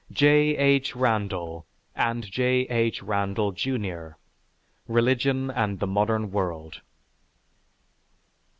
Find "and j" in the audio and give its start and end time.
1.95-2.61